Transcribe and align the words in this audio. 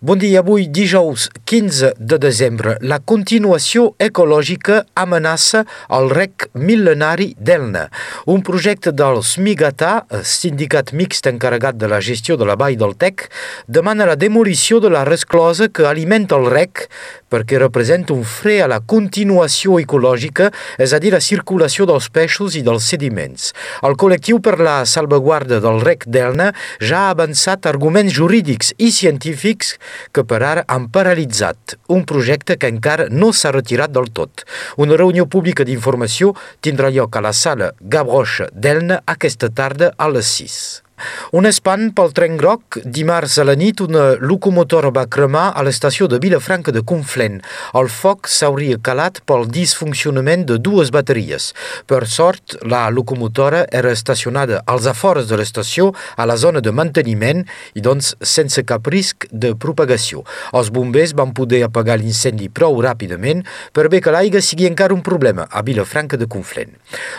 Bon 0.00 0.14
dia, 0.14 0.38
avui 0.38 0.68
dijous 0.70 1.24
15 1.44 1.96
de 1.98 2.16
desembre. 2.22 2.76
La 2.86 3.00
continuació 3.02 3.96
ecològica 3.98 4.84
amenaça 4.94 5.64
el 5.90 6.06
rec 6.14 6.46
mil·lenari 6.54 7.32
d'Elna. 7.34 7.88
Un 8.30 8.44
projecte 8.46 8.92
del 8.94 9.18
SMIGATA, 9.26 10.22
sindicat 10.22 10.92
mixt 10.94 11.26
encarregat 11.26 11.80
de 11.82 11.90
la 11.90 11.98
gestió 11.98 12.36
de 12.38 12.46
la 12.46 12.54
vall 12.54 12.78
del 12.78 12.94
Tec, 12.94 13.26
demana 13.66 14.06
la 14.06 14.14
demolició 14.14 14.78
de 14.78 14.92
la 14.94 15.02
resclosa 15.02 15.66
que 15.66 15.90
alimenta 15.90 16.38
el 16.38 16.46
rec 16.46 16.86
perquè 17.28 17.58
representa 17.60 18.14
un 18.14 18.22
fre 18.24 18.60
a 18.62 18.68
la 18.70 18.78
continuació 18.80 19.78
ecològica, 19.82 20.48
és 20.80 20.94
a 20.94 21.00
dir, 21.02 21.12
la 21.12 21.20
circulació 21.20 21.86
dels 21.88 22.08
peixos 22.12 22.56
i 22.56 22.62
dels 22.64 22.86
sediments. 22.88 23.50
El 23.84 23.98
col·lectiu 24.00 24.40
per 24.40 24.56
la 24.62 24.78
salvaguarda 24.88 25.60
del 25.64 25.82
rec 25.84 26.06
d'Elna 26.08 26.52
ja 26.80 27.08
ha 27.08 27.12
avançat 27.16 27.68
arguments 27.68 28.14
jurídics 28.16 28.72
i 28.78 28.90
científics 28.94 29.74
que 30.12 30.24
per 30.24 30.42
ara 30.42 30.64
han 30.66 30.88
paralitzat 30.94 31.78
un 31.94 32.04
projecte 32.08 32.56
que 32.56 32.70
encara 32.72 33.08
no 33.10 33.32
s'ha 33.32 33.54
retirat 33.54 33.94
del 33.94 34.10
tot. 34.12 34.44
Una 34.76 34.96
reunió 34.96 35.26
pública 35.26 35.64
d'informació 35.68 36.34
tindrà 36.64 36.90
lloc 36.90 37.16
a 37.16 37.24
la 37.24 37.32
sala 37.32 37.72
Gavroche 37.80 38.50
d'Elna 38.52 39.02
aquesta 39.06 39.48
tarda 39.48 39.94
a 39.96 40.08
les 40.12 40.36
6. 40.42 40.87
Un 41.32 41.48
espant 41.48 41.90
pel 41.96 42.12
tren 42.16 42.36
groc. 42.40 42.78
Dimarts 42.84 43.38
a 43.38 43.44
la 43.46 43.54
nit 43.58 43.80
una 43.84 44.14
locomotora 44.20 44.90
va 44.94 45.06
cremar 45.06 45.48
a 45.54 45.64
l'estació 45.66 46.08
de 46.08 46.20
Vilafranca 46.22 46.72
de 46.74 46.82
Conflent. 46.82 47.40
El 47.78 47.90
foc 47.92 48.28
s'hauria 48.32 48.78
calat 48.82 49.20
pel 49.28 49.46
disfuncionament 49.52 50.46
de 50.48 50.58
dues 50.58 50.92
bateries. 50.94 51.52
Per 51.86 52.02
sort, 52.08 52.56
la 52.62 52.86
locomotora 52.90 53.64
era 53.72 53.92
estacionada 53.92 54.62
als 54.66 54.86
afores 54.86 55.28
de 55.28 55.38
l'estació 55.40 55.92
a 56.16 56.26
la 56.26 56.36
zona 56.36 56.62
de 56.64 56.72
manteniment 56.72 57.44
i 57.74 57.84
doncs 57.84 58.14
sense 58.22 58.64
cap 58.68 58.86
risc 58.88 59.28
de 59.30 59.54
propagació. 59.54 60.24
Els 60.52 60.72
bombers 60.74 61.14
van 61.18 61.34
poder 61.36 61.64
apagar 61.66 61.98
l'incendi 62.00 62.48
prou 62.48 62.80
ràpidament 62.84 63.44
per 63.72 63.88
bé 63.92 64.00
que 64.04 64.14
l'aigua 64.14 64.42
sigui 64.44 64.68
encara 64.68 64.94
un 64.94 65.02
problema 65.04 65.48
a 65.50 65.62
Vilafranca 65.62 66.16
de 66.16 66.28
Conflent. 66.30 66.74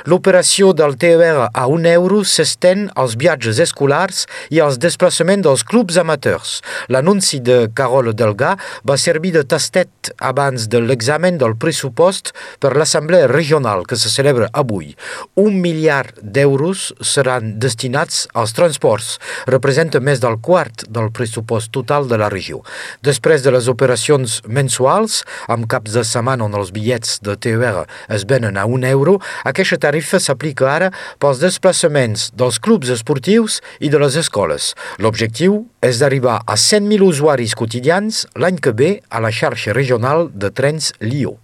L'operació 0.10 0.74
del 0.74 0.98
TER 1.00 1.50
a 1.54 1.68
un 1.68 1.86
euro 1.86 2.24
s'estén 2.24 2.88
als 2.96 3.16
viatges 3.20 3.60
escolars 3.70 4.26
i 4.50 4.60
als 4.60 4.82
desplaçaments 4.82 5.46
dels 5.46 5.64
clubs 5.64 5.98
amateurs. 6.02 6.60
L'anunci 6.90 7.40
de 7.40 7.68
Carol 7.78 8.12
Delga 8.18 8.56
va 8.84 8.98
servir 8.98 9.32
de 9.38 9.46
tastet 9.48 10.12
abans 10.18 10.68
de 10.68 10.82
l'examen 10.82 11.38
del 11.40 11.56
pressupost 11.60 12.34
per 12.60 12.74
l'Assemblea 12.76 13.30
Regional 13.30 13.86
que 13.88 13.98
se 14.00 14.10
celebra 14.10 14.50
avui. 14.54 14.96
Un 15.40 15.60
miliard 15.62 16.18
d'euros 16.22 16.90
seran 17.06 17.56
destinats 17.62 18.26
als 18.34 18.56
transports, 18.58 19.18
representa 19.48 20.02
més 20.02 20.22
del 20.24 20.40
quart 20.42 20.86
del 20.90 21.12
pressupost 21.16 21.72
total 21.76 22.08
de 22.10 22.20
la 22.20 22.30
regió. 22.32 22.64
Després 23.06 23.44
de 23.46 23.54
les 23.54 23.70
operacions 23.72 24.40
mensuals, 24.48 25.24
amb 25.48 25.70
caps 25.70 25.94
de 25.96 26.04
setmana 26.08 26.48
on 26.48 26.58
els 26.58 26.74
bitllets 26.76 27.20
de 27.26 27.36
TER 27.38 27.86
es 28.10 28.26
venen 28.26 28.58
a 28.58 28.66
un 28.66 28.86
euro, 28.88 29.18
aquesta 29.46 29.80
tarifa 29.82 30.20
s'aplica 30.20 30.70
ara 30.72 30.90
pels 31.22 31.42
desplaçaments 31.44 32.30
dels 32.40 32.60
clubs 32.64 32.90
esportius 32.94 33.59
i 33.80 33.90
de 33.90 34.00
les 34.02 34.18
escoles. 34.22 34.74
L'objectiu 35.00 35.66
és 35.82 36.00
d'arribar 36.00 36.40
a 36.46 36.56
100.000 36.56 37.06
usuaris 37.06 37.56
quotidians 37.56 38.26
l'any 38.36 38.60
que 38.62 38.76
ve 38.76 38.92
a 39.10 39.22
la 39.24 39.32
xarxa 39.32 39.76
regional 39.76 40.28
de 40.34 40.52
trens 40.52 40.94
Lió. 41.00 41.38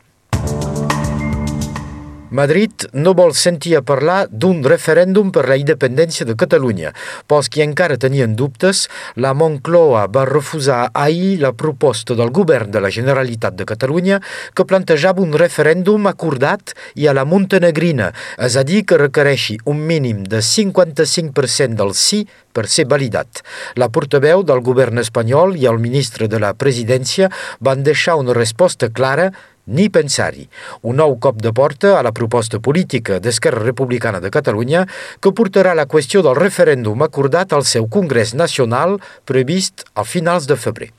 Madrid 2.31 2.87
no 2.93 3.13
vol 3.13 3.35
sentir 3.37 3.75
a 3.77 3.83
parlar 3.85 4.25
d'un 4.31 4.63
referèndum 4.65 5.29
per 5.31 5.45
la 5.45 5.57
independència 5.61 6.25
de 6.25 6.33
Catalunya. 6.33 6.91
Pels 7.29 7.49
qui 7.53 7.61
encara 7.61 7.99
tenien 8.01 8.33
dubtes, 8.35 8.87
la 9.15 9.35
Moncloa 9.37 10.07
va 10.09 10.25
refusar 10.25 10.89
ahir 10.93 11.37
la 11.43 11.53
proposta 11.53 12.17
del 12.17 12.33
govern 12.33 12.71
de 12.73 12.81
la 12.81 12.89
Generalitat 12.89 13.55
de 13.55 13.67
Catalunya 13.69 14.19
que 14.57 14.65
plantejava 14.65 15.21
un 15.21 15.37
referèndum 15.37 16.09
acordat 16.09 16.73
i 16.95 17.05
a 17.07 17.13
la 17.13 17.27
montenegrina, 17.29 18.11
és 18.41 18.57
a 18.57 18.65
dir, 18.65 18.83
que 18.85 18.97
requereixi 18.97 19.59
un 19.65 19.85
mínim 19.85 20.23
de 20.25 20.41
55% 20.41 21.77
del 21.77 21.93
sí 21.93 22.25
per 22.55 22.65
ser 22.71 22.87
validat. 22.89 23.43
La 23.75 23.91
portaveu 23.93 24.41
del 24.43 24.63
govern 24.65 24.97
espanyol 25.03 25.57
i 25.59 25.67
el 25.69 25.77
ministre 25.83 26.27
de 26.31 26.39
la 26.41 26.55
presidència 26.57 27.29
van 27.59 27.83
deixar 27.83 28.17
una 28.17 28.33
resposta 28.33 28.89
clara 28.89 29.31
ni 29.65 29.89
pensar-hi. 29.89 30.47
Un 30.83 31.01
nou 31.01 31.17
cop 31.19 31.41
de 31.41 31.53
porta 31.53 31.95
a 31.99 32.03
la 32.05 32.13
proposta 32.15 32.59
política 32.59 33.19
d'Esquerra 33.19 33.63
Republicana 33.63 34.21
de 34.21 34.31
Catalunya 34.33 34.85
que 35.19 35.33
portarà 35.33 35.75
la 35.75 35.87
qüestió 35.89 36.23
del 36.25 36.37
referèndum 36.39 37.01
acordat 37.05 37.53
al 37.53 37.65
seu 37.65 37.89
Congrés 37.89 38.33
Nacional 38.33 38.99
previst 39.25 39.85
a 39.95 40.03
finals 40.03 40.47
de 40.47 40.55
febrer. 40.55 40.91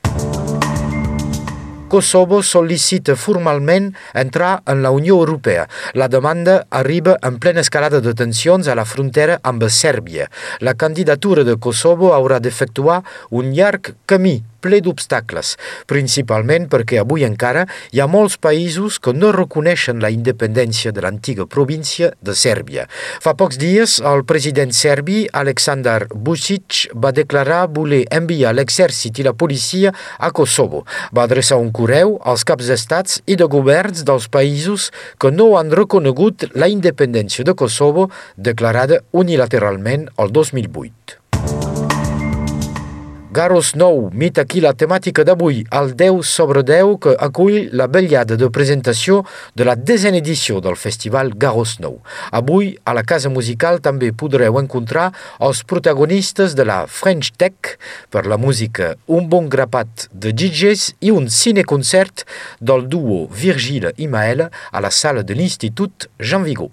Kosovo 1.87 2.41
sol·licita 2.43 3.15
formalment 3.15 3.93
entrar 4.19 4.57
en 4.67 4.83
la 4.83 4.91
Unió 4.91 5.15
Europea. 5.21 5.69
La 5.95 6.09
demanda 6.09 6.67
arriba 6.71 7.17
en 7.23 7.39
plena 7.39 7.63
escalada 7.63 8.01
de 8.03 8.15
tensions 8.15 8.67
a 8.67 8.75
la 8.75 8.85
frontera 8.85 9.39
amb 9.43 9.63
Sèrbia. 9.71 10.27
La 10.61 10.75
candidatura 10.75 11.45
de 11.45 11.57
Kosovo 11.57 12.13
haurà 12.13 12.41
d'efectuar 12.43 13.03
un 13.31 13.55
llarg 13.55 13.95
camí 14.07 14.41
ple 14.67 14.83
d'obstacles, 14.83 15.55
principalment 15.91 16.67
perquè 16.73 17.01
avui 17.01 17.25
encara 17.27 17.65
hi 17.95 18.03
ha 18.03 18.09
molts 18.11 18.37
països 18.43 18.99
que 19.03 19.15
no 19.15 19.33
reconeixen 19.35 20.03
la 20.03 20.11
independència 20.13 20.93
de 20.93 21.05
l'antiga 21.05 21.47
província 21.47 22.13
de 22.21 22.35
Sèrbia. 22.35 22.87
Fa 23.23 23.37
pocs 23.39 23.61
dies, 23.63 23.99
el 24.13 24.25
president 24.29 24.75
serbi, 24.77 25.25
Aleksandar 25.33 26.09
Vucic, 26.11 26.87
va 26.95 27.15
declarar 27.15 27.67
voler 27.79 28.05
enviar 28.11 28.55
l'exèrcit 28.57 29.21
i 29.21 29.27
la 29.27 29.37
policia 29.37 29.93
a 30.19 30.33
Kosovo. 30.35 30.85
Va 31.15 31.27
adreçar 31.27 31.61
un 31.63 31.71
correu 31.75 32.17
als 32.25 32.45
caps 32.49 32.71
d'estats 32.71 33.21
i 33.27 33.39
de 33.39 33.49
governs 33.51 34.05
dels 34.07 34.29
països 34.33 34.91
que 35.23 35.31
no 35.31 35.53
han 35.59 35.71
reconegut 35.71 36.49
la 36.55 36.71
independència 36.73 37.47
de 37.47 37.55
Kosovo 37.55 38.11
declarada 38.37 39.03
unilateralment 39.13 40.11
el 40.19 40.35
2008. 40.35 41.26
Garros 43.37 43.75
Nou, 43.77 44.07
mit 44.17 44.39
aquí 44.41 44.63
la 44.65 44.71
temàtica 44.73 45.21
d'avui, 45.29 45.59
el 45.79 45.91
10 45.93 46.23
sobre 46.25 46.63
10 46.65 46.95
que 47.05 47.13
acull 47.21 47.67
la 47.77 47.85
bellada 47.85 48.39
de 48.41 48.49
presentació 48.49 49.19
de 49.53 49.67
la 49.69 49.75
desena 49.77 50.23
edició 50.23 50.63
del 50.65 50.79
Festival 50.81 51.35
Garros 51.37 51.75
Nou. 51.85 51.99
Avui, 52.33 52.71
a 52.89 52.95
la 52.97 53.03
Casa 53.05 53.29
Musical 53.29 53.83
també 53.85 54.09
podreu 54.23 54.57
encontrar 54.63 55.11
els 55.49 55.61
protagonistes 55.69 56.57
de 56.57 56.65
la 56.65 56.79
French 56.89 57.35
Tech 57.37 57.77
per 58.09 58.25
la 58.25 58.41
música, 58.41 58.95
un 59.05 59.29
bon 59.29 59.53
grapat 59.53 60.09
de 60.17 60.33
DJs 60.33 60.95
i 61.05 61.13
un 61.13 61.29
cineconcert 61.29 62.25
del 62.65 62.89
duo 62.89 63.27
Virgile 63.29 63.93
i 64.01 64.09
Maël 64.09 64.47
a 64.49 64.81
la 64.81 64.95
sala 65.03 65.21
de 65.21 65.37
l'Institut 65.37 66.09
Jean 66.17 66.49
Vigo. 66.49 66.73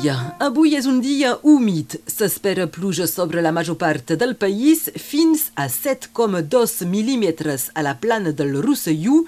Dia. 0.00 0.30
Avui 0.40 0.72
és 0.72 0.86
un 0.88 1.02
dia 1.04 1.34
humit. 1.44 1.98
S'espera 2.08 2.64
pluja 2.72 3.04
sobre 3.04 3.42
la 3.44 3.50
major 3.52 3.76
part 3.76 4.14
del 4.16 4.30
país 4.40 4.86
fins 4.96 5.50
a 5.52 5.66
7,2 5.68 6.86
mil·límetres 6.88 7.66
a 7.76 7.82
la 7.84 7.92
plana 8.00 8.32
del 8.32 8.54
Rosselló. 8.64 9.18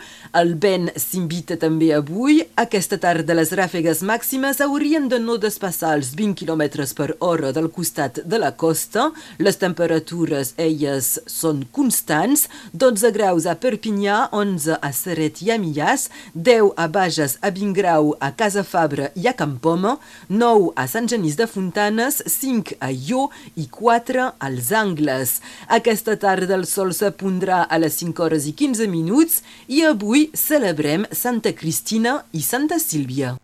El 0.40 0.54
vent 0.62 0.88
s'invita 0.96 1.58
també 1.60 1.90
avui. 1.92 2.40
Aquesta 2.56 2.96
tarda 3.02 3.36
les 3.36 3.52
ràfegues 3.52 4.00
màximes 4.08 4.62
haurien 4.64 5.10
de 5.12 5.18
no 5.20 5.36
despassar 5.36 5.90
els 5.98 6.14
20 6.16 6.40
km 6.40 6.64
per 6.96 7.10
hora 7.20 7.52
del 7.52 7.68
costat 7.68 8.22
de 8.24 8.40
la 8.40 8.54
costa. 8.56 9.10
Les 9.36 9.60
temperatures, 9.60 10.54
elles, 10.56 11.18
són 11.26 11.66
constants. 11.76 12.46
12 12.72 13.12
graus 13.12 13.44
a 13.44 13.58
Perpinyà, 13.60 14.30
11 14.32 14.80
a 14.80 14.92
Seret 14.96 15.44
i 15.44 15.52
a 15.52 15.60
Millàs, 15.60 16.08
10 16.32 16.72
a 16.80 16.88
Bages, 16.88 17.36
a 17.44 17.52
Vingrau, 17.52 18.14
a 18.16 18.32
Casa 18.32 18.64
Fabra 18.64 19.12
i 19.12 19.28
a 19.28 19.36
Campoma, 19.36 19.98
9 20.32 20.61
a 20.76 20.86
Sant 20.90 21.08
Genís 21.10 21.36
de 21.38 21.46
Fontanes, 21.50 22.22
5 22.26 22.78
a 22.80 22.90
Ió 22.92 23.28
i 23.56 23.68
4 23.68 24.28
als 24.38 24.72
Angles. 24.72 25.36
Aquesta 25.78 26.16
tarda 26.16 26.56
el 26.58 26.66
sol 26.70 26.94
s'apondrà 26.96 27.62
a 27.68 27.80
les 27.82 28.00
5 28.02 28.24
hores 28.24 28.48
i 28.50 28.56
15 28.64 28.90
minuts 28.92 29.40
i 29.68 29.84
avui 29.88 30.30
celebrem 30.34 31.08
Santa 31.12 31.52
Cristina 31.52 32.22
i 32.32 32.44
Santa 32.46 32.80
Sílvia. 32.82 33.36